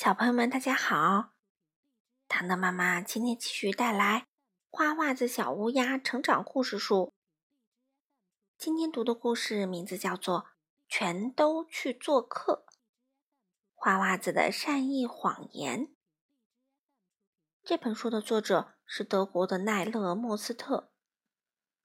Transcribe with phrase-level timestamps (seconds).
[0.00, 1.32] 小朋友们，大家好！
[2.28, 4.20] 糖糖妈妈今天继续带来
[4.70, 6.94] 《花袜子小乌鸦成长故事书》。
[8.56, 10.42] 今天读的故事名字叫做
[10.88, 12.64] 《全都去做客》。
[13.74, 15.92] 花袜子的善意谎言。
[17.64, 20.92] 这本书的作者是德国的奈勒·莫斯特，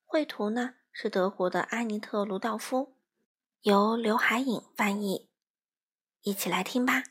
[0.04, 2.96] 绘图呢是德国的安妮特·卢道夫，
[3.62, 5.28] 由刘海颖翻译。
[6.22, 7.02] 一起来听吧。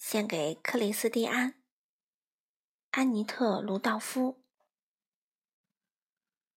[0.00, 1.62] 献给克里斯蒂安、
[2.90, 4.42] 安妮特·卢道夫。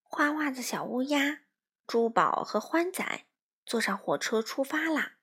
[0.02, 1.42] 花袜子小乌鸦、
[1.86, 3.26] 珠宝和欢仔
[3.66, 5.18] 坐上火车出发啦。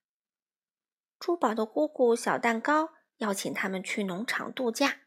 [1.18, 5.00] 珠宝的姑姑小蛋糕邀请他们去农场度假。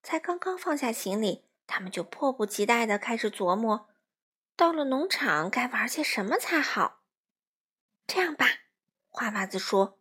[0.00, 3.90] 才刚刚放下行李，他们就迫不及待的开始琢磨：
[4.54, 7.02] 到了农场该玩些什么才好。
[8.06, 8.46] 这样吧，
[9.08, 9.98] 花袜子说。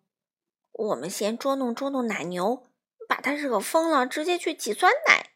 [0.74, 2.66] 我们先捉弄捉弄奶牛，
[3.08, 5.30] 把它惹疯了，直接去挤酸奶，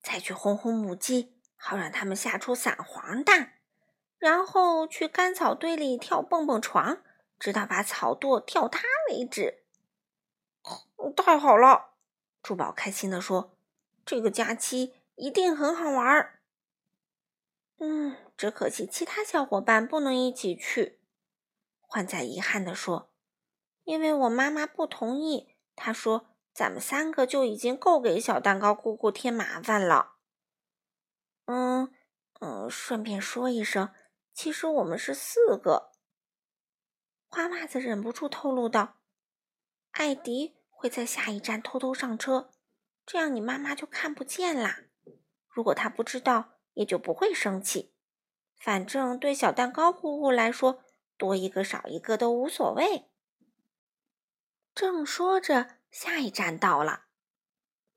[0.00, 3.54] 再去哄哄母鸡，好让它们下出散黄蛋，
[4.18, 7.02] 然后去干草堆里跳蹦蹦床，
[7.40, 9.64] 直到把草垛跳塌为止。
[11.16, 11.94] 太好了，
[12.42, 13.58] 珠宝开心地说
[14.06, 16.38] ：“这个假期一定很好玩。”
[17.78, 21.00] 嗯，只可惜其他小伙伴不能一起去。
[21.80, 23.07] 欢仔遗憾地说。
[23.88, 30.16] 因为我妈妈不同意，她说：“咱们三个就已经够给小蛋糕姑姑添麻烦了。”
[31.48, 31.90] 嗯
[32.40, 33.88] 嗯，顺便说一声，
[34.34, 35.92] 其实我们是四个。
[37.30, 38.98] 花袜子忍不住透露道
[39.92, 42.50] ：“艾迪会在下一站偷偷上车，
[43.06, 44.80] 这样你妈妈就看不见啦。
[45.48, 47.94] 如果她不知道，也就不会生气。
[48.60, 50.84] 反正对小蛋糕姑姑来说，
[51.16, 53.06] 多一个少一个都无所谓。”
[54.78, 57.06] 正说着，下一站到了。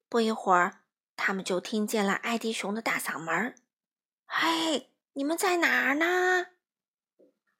[0.09, 0.81] 不一会儿，
[1.15, 3.55] 他们就听见了艾迪熊的大嗓门
[4.25, 6.47] ：“嘿，你们在哪儿呢？”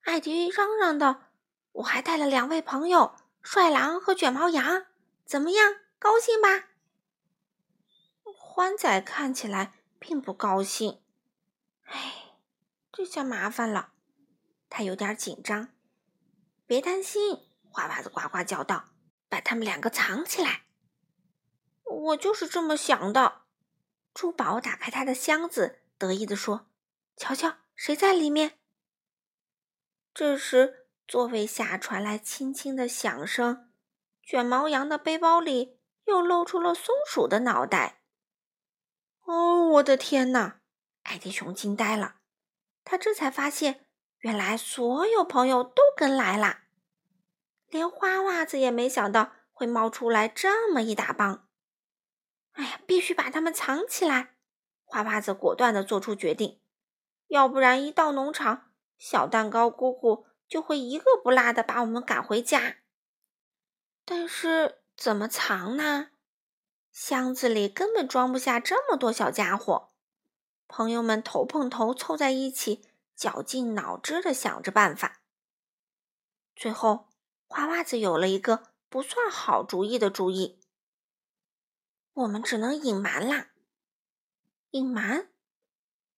[0.06, 1.26] 艾迪嚷嚷道
[1.74, 4.88] ：“我还带了两位朋友，帅狼和卷毛羊，
[5.24, 5.76] 怎么样？
[6.00, 6.70] 高兴吧？”
[8.26, 11.00] 欢仔看起来并不高兴。
[11.84, 12.40] 哎，
[12.92, 13.94] 这下麻烦了，
[14.68, 15.68] 他有点紧张。
[16.66, 17.38] 别担心，
[17.70, 18.86] 花袜子呱呱叫道。
[19.32, 20.64] 把他们两个藏起来，
[21.86, 23.44] 我就是这么想的。
[24.14, 26.68] 珠宝打开他的箱子，得意地说
[27.16, 28.60] ：“瞧瞧，谁在里面？”
[30.14, 33.72] 这时，座位下传来轻轻的响声，
[34.22, 38.02] 卷毛羊的背包里又露出了松鼠的脑袋。
[39.22, 40.60] 哦，我的天哪！
[41.04, 42.16] 艾迪熊惊呆了，
[42.84, 43.86] 他这才发现，
[44.18, 46.64] 原来所有朋友都跟来了。
[47.72, 51.48] 连花袜子也没想到会冒出来这么一大帮。
[52.52, 54.36] 哎呀，必须把它们藏起来！
[54.84, 56.62] 花袜子果断地做出决定，
[57.28, 62.80] 要不然一到农场，小蛋糕姑姑就会一个不落的把我们赶回家。
[64.04, 66.10] 但是怎么藏呢？
[66.92, 69.94] 箱子里根本装不下这么多小家伙。
[70.68, 75.22] 朋友们头碰头凑在一起，绞尽脑汁地想着办法。
[76.54, 77.11] 最后。
[77.52, 80.58] 花袜子有了一个不算好主意的主意，
[82.14, 83.50] 我们只能隐瞒啦。
[84.70, 85.30] 隐瞒？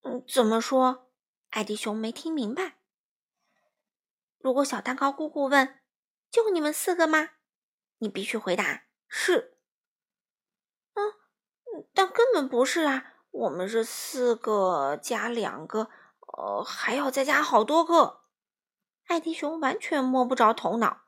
[0.02, 1.10] 嗯，怎么说？
[1.50, 2.76] 艾迪熊没听明白。
[4.38, 5.80] 如果小蛋糕姑姑问
[6.30, 7.30] ：“就你们四个吗？”
[7.98, 9.58] 你必须回答：“是。”
[10.94, 11.02] 嗯，
[11.92, 13.14] 但根本不是啊！
[13.32, 15.90] 我们是四个加两个，
[16.38, 18.22] 呃，还要再加好多个。
[19.06, 21.03] 艾迪熊完全摸不着头脑。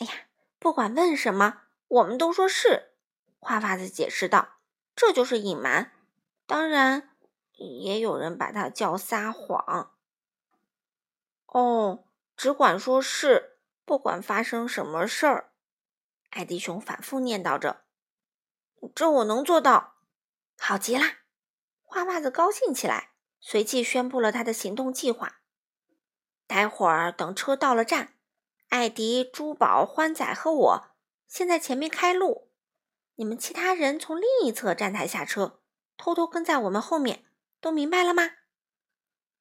[0.00, 0.12] 哎呀，
[0.58, 2.94] 不管问什么，我们都说是。
[3.38, 4.56] 花袜子解释道
[4.96, 5.92] ：“这就是隐瞒，
[6.46, 7.10] 当然
[7.52, 9.94] 也有人把它叫撒谎。”
[11.46, 15.52] 哦，只管说是，不管发生什么事儿。
[16.30, 17.84] 艾迪熊反复念叨着
[18.94, 19.96] ：“这我能做到。”
[20.58, 21.04] 好极了，
[21.82, 23.10] 花袜子高兴起来，
[23.40, 25.40] 随即宣布了他的行动计划。
[26.46, 28.14] 待会儿等车到了站。
[28.70, 30.84] 艾迪、珠宝、欢仔和我
[31.26, 32.52] 先在前面开路，
[33.16, 35.60] 你们其他人从另一侧站台下车，
[35.96, 37.24] 偷偷跟在我们后面，
[37.60, 38.30] 都明白了吗？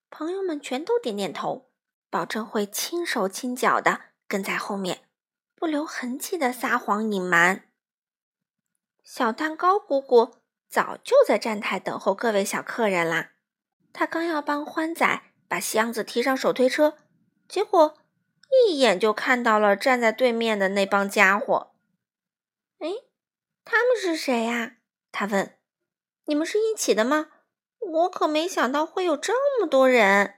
[0.10, 1.70] 朋友们全都点点头，
[2.10, 5.08] 保证会轻手轻脚的跟在后面，
[5.56, 7.70] 不留痕迹的撒谎隐瞒。
[9.04, 10.38] 小蛋糕姑姑
[10.68, 13.34] 早就在站台等候各位小客人啦，
[13.94, 16.98] 她刚要帮欢仔把箱子提上手推车，
[17.48, 17.96] 结果。
[18.50, 21.74] 一眼就看到了站在对面的那帮家伙。
[22.80, 22.90] 哎，
[23.63, 24.78] 他们是谁呀？
[25.12, 25.57] 他问。
[26.25, 27.30] 你们是一起的吗？
[27.80, 30.36] 我可没想到会有这么多人。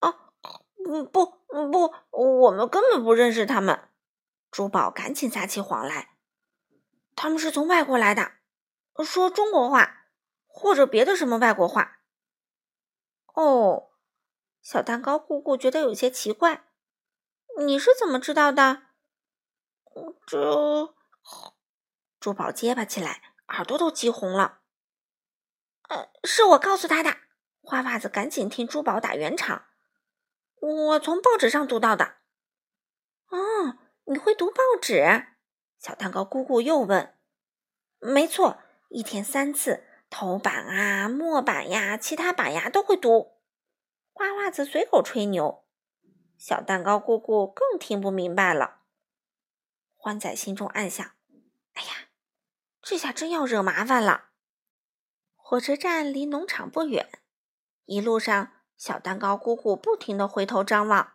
[0.00, 0.32] 哦，
[1.12, 3.88] 不不不，我们根本不认识他们。
[4.50, 6.16] 珠宝赶紧撒起谎来。
[7.14, 8.32] 他们是从外国来的，
[9.04, 10.06] 说中国话
[10.46, 12.00] 或者别的什么外国话。
[13.34, 13.90] 哦，
[14.60, 16.65] 小蛋糕姑姑觉得有些奇怪。
[17.58, 18.82] 你是怎么知道的？
[20.26, 20.94] 这，
[22.20, 24.60] 珠宝结巴起来，耳朵都急红了。
[25.88, 27.16] 呃，是我告诉他的。
[27.62, 29.66] 花袜子赶紧听珠宝打圆场。
[30.60, 32.16] 我从报纸上读到的。
[33.28, 35.26] 哦，你会读报纸？
[35.78, 37.18] 小蛋糕姑姑又问。
[37.98, 38.58] 没错，
[38.90, 43.40] 一天三次，头版啊、末版呀、其他版呀都会读。
[44.12, 45.65] 花袜子随口吹牛。
[46.38, 48.82] 小蛋糕姑姑更听不明白了。
[49.94, 51.12] 欢仔心中暗想
[51.74, 52.08] ：“哎呀，
[52.80, 54.30] 这下真要惹麻烦了。”
[55.34, 57.20] 火车站离农场不远，
[57.84, 61.14] 一路上，小蛋糕姑姑不停地回头张望。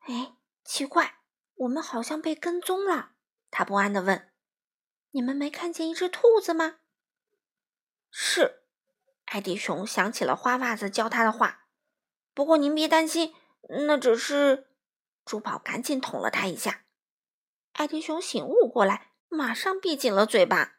[0.00, 1.20] 哎，奇怪，
[1.54, 3.12] 我们好像被跟踪了。
[3.50, 4.32] 他不安地问
[5.12, 6.78] ：“你们没看见一只兔子吗？”
[8.10, 8.62] 是，
[9.26, 11.66] 艾迪熊想起了花袜子教他的话。
[12.32, 13.34] 不过您别担心。
[13.68, 14.68] 那只是，
[15.24, 16.84] 珠宝赶紧捅了他一下。
[17.72, 20.76] 艾迪熊醒悟过来，马上闭紧了嘴巴。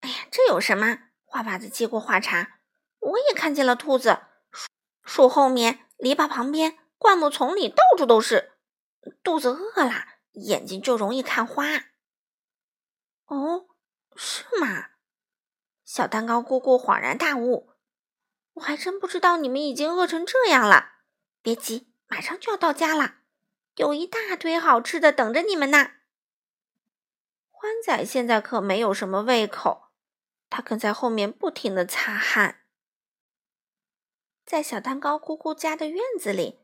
[0.00, 0.98] 哎呀，这有什么？
[1.24, 2.60] 花娃子接过话茬
[3.00, 4.18] ：“我也看见了兔子，
[4.50, 4.68] 树
[5.04, 8.52] 树后面、篱笆旁边、灌木丛里，到处都是。
[9.22, 11.64] 肚子饿了，眼睛就容易看花。”
[13.26, 13.66] 哦，
[14.14, 14.90] 是吗？
[15.84, 17.70] 小蛋糕姑姑恍然大悟
[18.54, 20.90] ：“我还真不知道你们已经饿成这样了。”
[21.42, 23.16] 别急，马上就要到家了，
[23.74, 25.90] 有一大堆好吃的等着你们呢。
[27.50, 29.88] 欢仔现在可没有什么胃口，
[30.48, 32.60] 他跟在后面不停的擦汗。
[34.44, 36.60] 在小蛋糕姑姑家的院子里，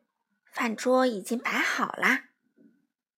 [0.52, 2.26] 饭桌已经摆好啦。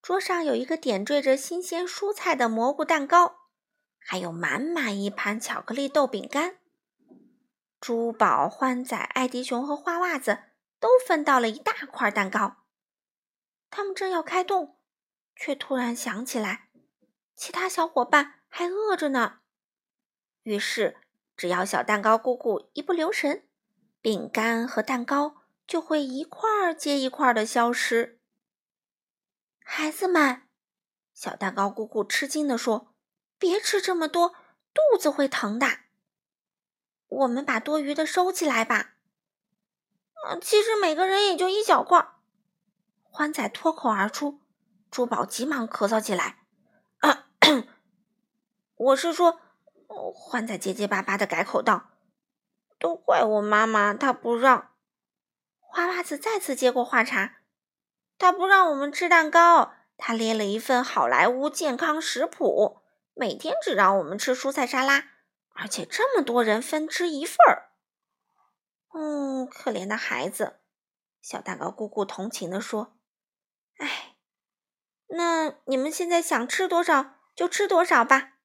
[0.01, 3.49] 桌上有一个点缀着新鲜蔬菜的蘑菇蛋糕，
[3.99, 6.57] 还有满满一盘巧克力豆饼干。
[7.81, 10.50] 珠宝、欢仔、艾迪熊和花袜子。
[10.81, 12.65] 都分到了一大块蛋糕，
[13.71, 14.79] 他们正要开动，
[15.37, 16.71] 却突然想起来，
[17.37, 19.41] 其他小伙伴还饿着呢。
[20.43, 20.97] 于是，
[21.37, 23.47] 只要小蛋糕姑姑一不留神，
[24.01, 28.19] 饼干和蛋糕就会一块接一块的消失。
[29.63, 30.49] 孩子们，
[31.13, 32.95] 小蛋糕姑姑吃惊地说
[33.39, 34.35] ：“别吃这么多，
[34.73, 35.67] 肚子会疼的。
[37.07, 38.95] 我们把多余的收起来吧。”
[40.41, 42.09] 其实每个人也就一小块。
[43.03, 44.41] 欢仔脱口而出，
[44.91, 46.39] 珠宝急忙咳嗽起来。
[48.77, 49.41] 我是说，
[50.15, 51.91] 欢仔结结巴巴的改口道
[52.79, 54.71] ：“都怪我妈妈，她不让。”
[55.59, 57.39] 花袜子再次接过话茬
[58.19, 62.83] ：“她不让我们吃蛋糕，她列了一份好莱坞健康食谱，
[63.15, 65.11] 每天只让我们吃蔬菜沙拉，
[65.55, 67.70] 而且这么多人分吃一份儿。”
[68.91, 70.61] 哦，可怜的孩子，
[71.21, 72.99] 小蛋糕姑姑同情地说
[73.79, 74.17] ：“哎，
[75.09, 78.39] 那你们现在想吃多少就吃多少吧。”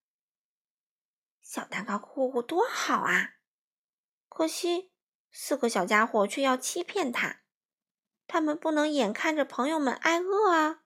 [1.41, 3.35] 小蛋糕姑姑多好啊！
[4.27, 4.91] 可惜
[5.31, 7.41] 四个小家伙却要欺骗他，
[8.27, 10.83] 他们不能眼看着朋友们挨饿啊。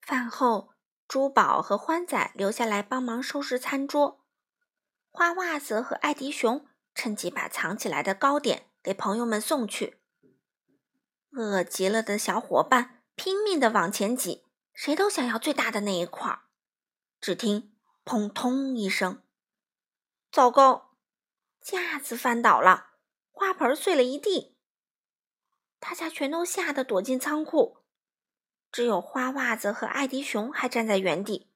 [0.00, 0.74] 饭后，
[1.06, 4.24] 珠宝和欢仔留下来帮忙收拾餐桌，
[5.10, 6.67] 花袜子和艾迪熊。
[6.98, 10.00] 趁机把藏起来的糕点给朋友们送去。
[11.30, 16.40] 饿极了的小伙伴拼命地往前挤，谁都想要最大的那一块。
[17.20, 17.72] 只听
[18.04, 19.22] “砰通”一声，
[20.32, 20.96] 糟糕，
[21.60, 22.94] 架子翻倒了，
[23.30, 24.56] 花盆碎了一地。
[25.78, 27.84] 大家全都吓得躲进仓库，
[28.72, 31.52] 只有花袜子和艾迪熊还站在原地。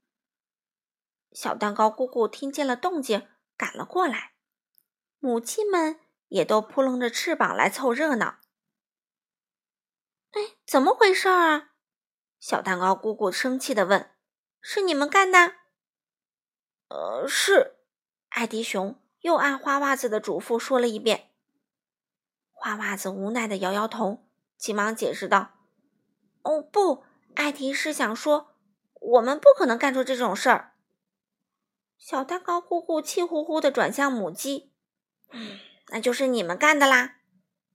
[1.32, 4.31] 小蛋糕姑姑听见了动静，赶了过来。
[5.24, 8.40] 母鸡们也都扑棱着翅膀来凑热闹。
[10.32, 11.74] 哎，怎么回事啊？
[12.40, 14.10] 小蛋糕姑姑生气地问
[14.60, 15.54] ：“是你们干的
[16.90, 17.76] ？”“呃，是。”
[18.30, 21.30] 艾迪熊又按花袜子的嘱咐说了一遍。
[22.50, 25.52] 花袜子无奈地摇摇头，急忙解释道
[26.42, 27.04] ：“哦，不，
[27.36, 28.56] 艾迪是想说，
[28.94, 30.74] 我们不可能干出这种事儿。”
[31.96, 34.71] 小蛋糕姑姑气呼呼地转向母鸡。
[35.32, 35.58] 嗯，
[35.88, 37.16] 那就是你们干的啦！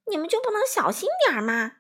[0.06, 1.78] 你们就不能小心点儿吗？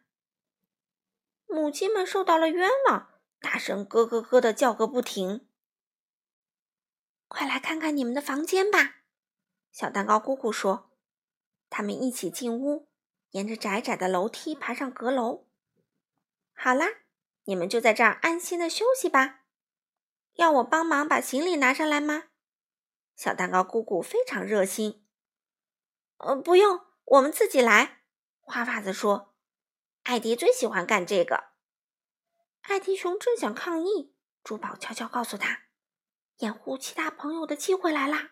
[1.45, 5.47] 母鸡们受到了冤枉，大声咯咯咯的叫个不停。
[7.29, 8.97] 快来看看你们的房间吧，
[9.71, 10.91] 小蛋糕姑姑说。
[11.69, 12.89] 他们一起进屋，
[13.31, 15.47] 沿着窄窄的楼梯爬上阁楼。
[16.53, 16.87] 好啦，
[17.43, 19.41] 你们就在这儿安心的休息吧。
[20.33, 22.25] 要我帮忙把行李拿上来吗？
[23.15, 25.06] 小蛋糕姑姑非常热心。
[26.17, 28.01] 呃，不用，我们自己来。
[28.39, 29.35] 花袜子说
[30.03, 31.51] ：“艾迪最喜欢干这个。”
[32.61, 35.63] 艾迪熊正想抗议，珠宝悄悄告诉他
[36.39, 38.31] ：“掩护其他朋友的机会来啦。”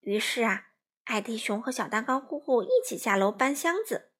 [0.00, 0.68] 于是啊，
[1.04, 4.12] 艾迪熊和小蛋糕姑姑一起下楼搬箱子。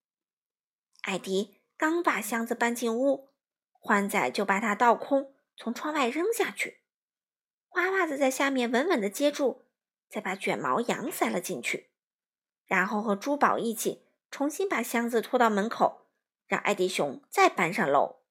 [1.03, 3.33] 艾迪刚把箱子搬进屋，
[3.71, 6.83] 欢仔就把它倒空，从窗外扔下去。
[7.69, 9.65] 花袜子在下面稳稳的接住，
[10.11, 11.92] 再把卷毛羊塞了进去。
[12.67, 16.07] 然后和珠宝一起重新把箱子拖到门口，
[16.47, 18.23] 让艾迪熊再搬上楼。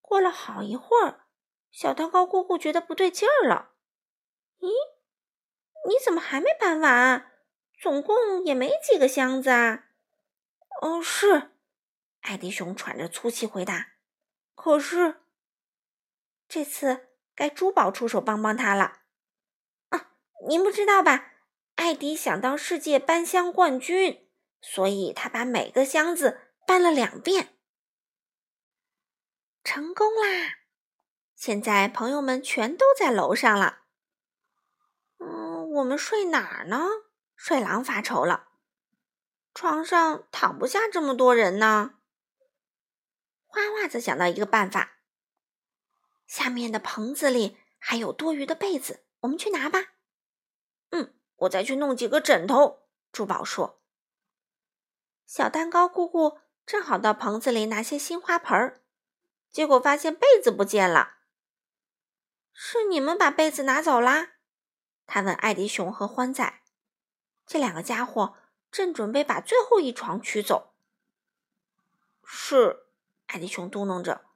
[0.00, 1.26] 过了好一会儿，
[1.70, 3.72] 小蛋糕姑姑觉得不对劲儿了。
[4.60, 4.68] “咦，
[5.88, 7.32] 你怎么还没搬完？
[7.80, 9.86] 总共也没几个箱子啊
[10.82, 11.50] ！”“哦，是。”
[12.22, 13.94] 艾迪熊喘着粗气回答。
[14.54, 15.22] “可是，
[16.46, 19.00] 这次该珠宝出手帮帮他了。
[19.90, 20.12] ”“啊，
[20.46, 21.31] 您不知道吧？”
[21.82, 27.58] 艾迪想当世界搬箱冠军，所以他把每个箱子搬了两遍，
[29.64, 30.60] 成功啦！
[31.34, 33.80] 现在朋友们全都在楼上了。
[35.18, 36.86] 嗯，我们睡哪儿呢？
[37.34, 38.50] 睡狼发愁了，
[39.52, 41.96] 床上躺不下这么多人呢。
[43.46, 44.98] 花袜子想到一个办法，
[46.28, 49.94] 下面的棚子里还有多余的被子，我们去拿吧。
[51.42, 52.82] 我再去弄几个枕头。”
[53.12, 53.80] 珠宝说。
[55.26, 58.82] 小蛋糕姑姑正好到棚子里拿些新花盆儿，
[59.50, 61.14] 结果发现被子不见了。
[62.52, 64.32] 是你们把被子拿走啦？
[65.06, 66.60] 他问艾迪熊和欢仔。
[67.46, 68.34] 这两个家伙
[68.70, 70.74] 正准备把最后一床取走。
[72.24, 72.86] 是，
[73.26, 74.26] 艾迪熊嘟囔着。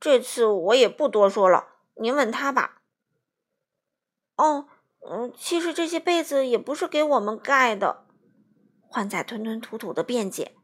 [0.00, 2.82] 这次我也不多说了，您问他吧。
[4.36, 4.68] 哦。
[5.04, 8.06] 嗯，其实这些被子也不是给我们盖的。
[8.80, 10.56] 欢仔吞吞吐吐的辩解，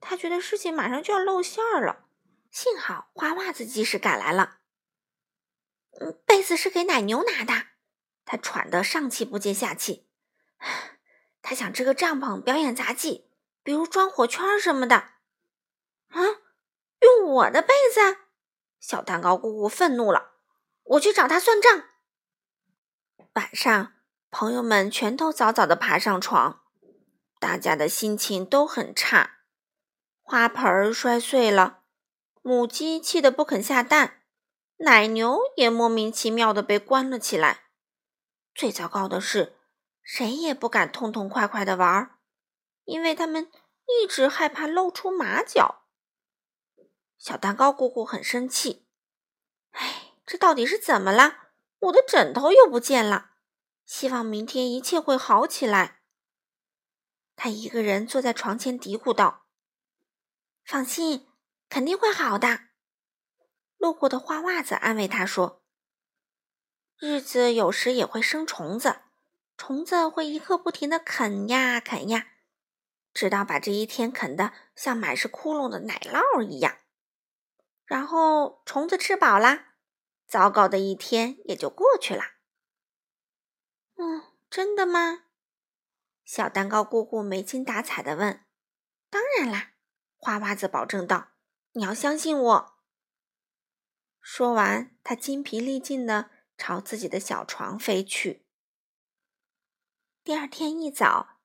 [0.00, 2.06] 他觉得事情马上就要露馅儿了。
[2.50, 4.58] 幸好花袜子及时赶来了。
[6.00, 7.66] 嗯，被子是给奶牛拿的。
[8.24, 10.08] 他喘得上气不接下气。
[11.42, 13.30] 他想支个帐篷表演杂技，
[13.62, 14.96] 比如装火圈什么的。
[16.08, 16.20] 啊，
[17.00, 18.18] 用我的被子？
[18.78, 20.32] 小蛋糕姑姑愤怒了。
[20.84, 21.84] 我去找他算账。
[23.34, 23.94] 晚上，
[24.30, 26.64] 朋友们全都早早的爬上床，
[27.40, 29.38] 大家的心情都很差。
[30.20, 31.84] 花盆儿摔碎了，
[32.42, 34.24] 母鸡气得不肯下蛋，
[34.80, 37.62] 奶牛也莫名其妙的被关了起来。
[38.54, 39.56] 最糟糕的是，
[40.02, 42.18] 谁也不敢痛痛快快的玩，
[42.84, 43.50] 因为他们
[43.86, 45.86] 一直害怕露出马脚。
[47.16, 48.86] 小蛋糕姑姑很生气，
[49.70, 51.38] 哎，这到底是怎么了？
[51.82, 53.32] 我的枕头又不见了，
[53.84, 56.00] 希望明天一切会好起来。
[57.34, 59.46] 他一个人坐在床前嘀咕道
[60.64, 61.26] ：“放心，
[61.68, 62.66] 肯定会好的。”
[63.78, 65.64] 路过的花袜子安慰他说
[67.00, 69.00] ：“日子有时也会生虫子，
[69.56, 72.28] 虫子会一刻不停的啃呀啃呀，
[73.12, 76.76] 直到把这一天啃得像满是窟窿的奶酪一样。
[77.84, 79.70] 然后虫子吃饱啦。”
[80.32, 82.22] 糟糕的一天也就过去了。
[83.96, 85.24] 嗯，真的吗？
[86.24, 88.42] 小蛋糕姑姑没精打采的问。
[89.10, 89.74] 当然啦，
[90.16, 91.32] 花袜子保证道
[91.76, 92.78] ：“你要相信我。”
[94.22, 98.46] 说完，他精疲力尽的朝自己的小床飞去。
[100.24, 101.40] 第二天一早，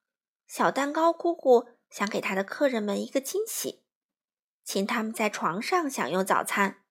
[0.47, 3.83] 小蛋糕姑姑想给他的客人们一个惊喜，
[4.63, 6.85] 请他们在床上享用早餐。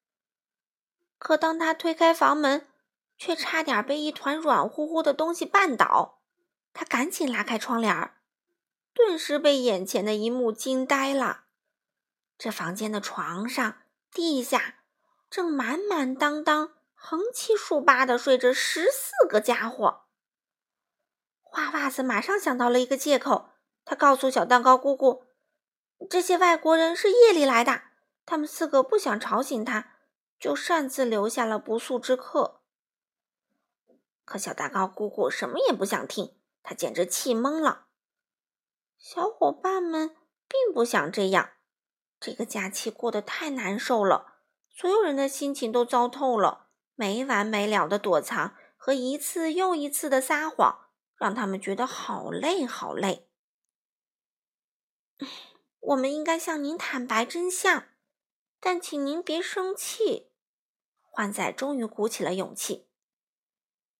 [1.18, 2.68] 可当他推开房门，
[3.16, 6.20] 却差点被一团软乎乎的东西绊倒。
[6.72, 8.12] 他赶紧拉开窗帘，
[8.92, 11.44] 顿时被眼前的一幕惊呆了。
[12.36, 13.78] 这房间的床上、
[14.12, 14.80] 地下
[15.30, 20.02] 正满满当当、横七竖八的睡着十四个家伙。
[21.40, 23.48] 花袜子马上想到了一个借口，
[23.86, 25.24] 他告诉小蛋糕姑姑
[26.10, 27.84] ：“这些外国人是夜里来的，
[28.26, 29.94] 他们四个不想吵醒他。”
[30.38, 32.60] 就擅自留下了不速之客。
[34.24, 37.86] 可小蛋糕姑姑什么也不想听，她简直气懵了。
[38.98, 40.16] 小伙伴们
[40.48, 41.50] 并不想这样，
[42.18, 46.64] 这个假期过得太难受了，所有人的心情都糟透了。
[46.98, 53.28] 没完没了的躲藏和一次又一次的撒谎，让他们觉得好累好累。
[55.78, 57.84] 我们应该向您坦白真相，
[58.60, 60.30] 但请您别生气。
[61.00, 62.88] 欢仔终于鼓起了勇气。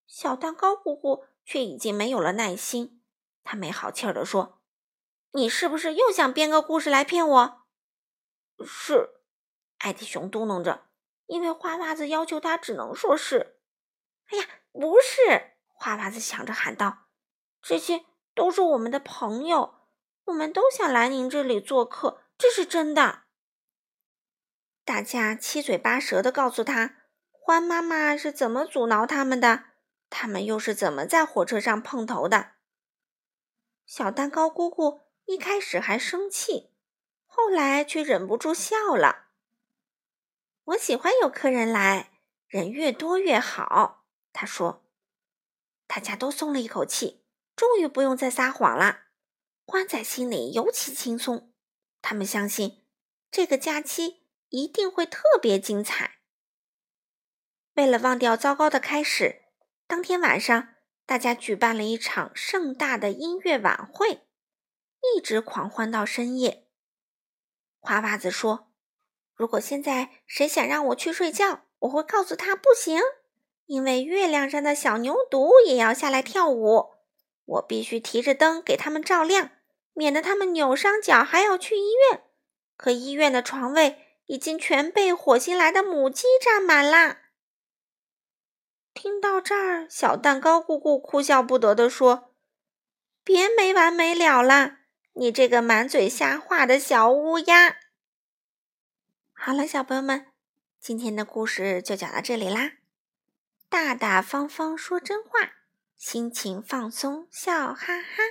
[0.07, 3.03] 小蛋糕姑姑却已经没有了耐心，
[3.43, 4.61] 他没好气儿地说
[5.33, 7.63] ：“你是不是又想编个故事来骗我
[8.65, 9.21] ？”“是。”
[9.79, 10.87] 艾迪熊嘟囔着。
[11.27, 13.59] 因为花袜子要求他只能说是。
[14.29, 15.57] 哎呀，不是！
[15.75, 17.09] 花袜子想着喊道
[17.61, 19.75] ：“这些都是我们的朋友，
[20.27, 23.25] 我们都想来您这里做客，这是真的。”
[24.87, 26.95] 大家七嘴八舌的告诉他，
[27.33, 29.65] 欢妈妈是怎么阻挠他们的，
[30.09, 32.53] 他们又是怎么在火车上碰头的。
[33.85, 36.71] 小蛋糕姑姑一开始还生气，
[37.27, 39.31] 后来却忍不住笑了。
[40.67, 44.05] 我喜欢有客人来，人越多越好。
[44.33, 44.87] 他说
[45.89, 47.25] ：“大家都松了一口气，
[47.57, 49.07] 终于不用再撒谎了。”
[49.67, 51.53] 欢仔心里尤其轻松，
[52.01, 52.87] 他们相信
[53.33, 56.17] 这个假期一定会特别精彩。
[57.75, 59.43] 为了忘掉糟糕的开始，
[59.87, 60.75] 当天晚上
[61.05, 64.27] 大家举办了一场盛大的音乐晚会，
[65.15, 66.67] 一直狂欢到深夜。
[67.81, 68.73] 花袜子说。
[69.35, 72.99] 如果现在谁想让我去睡觉，我会告诉他不行，
[73.67, 76.95] 因为月亮上的小牛犊也要下来跳舞。
[77.45, 79.51] 我必须提着灯给他们照亮，
[79.93, 82.23] 免得他们扭伤脚还要去医院。
[82.79, 87.23] 可医院的床位已经全被火星来的母鸡占满啦。
[88.95, 92.35] 听到这儿，小蛋糕姑姑哭笑不得地说
[93.23, 94.81] ：“别没完没了啦，
[95.13, 97.77] 你这个满嘴瞎话的小乌鸦！”
[99.35, 100.27] 好了，小朋友们，
[100.81, 102.79] 今天的故事就讲到这里啦。
[103.69, 105.57] 大大方方说真话，
[105.97, 108.23] 心情放松笑哈哈。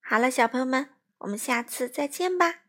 [0.00, 2.65] 好了，小朋友们，我们下次再见吧。